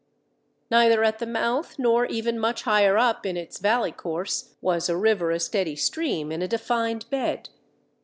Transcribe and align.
Neither 0.71 1.03
at 1.03 1.19
the 1.19 1.27
mouth 1.27 1.77
nor 1.77 2.07
even 2.07 2.39
much 2.39 2.63
higher 2.63 2.97
up 2.97 3.23
in 3.23 3.37
its 3.37 3.59
valley 3.59 3.91
course, 3.91 4.55
was 4.59 4.89
a 4.89 4.97
river 4.97 5.29
a 5.29 5.39
steady 5.39 5.75
stream 5.75 6.31
in 6.31 6.41
a 6.41 6.47
defined 6.47 7.07
bed. 7.11 7.49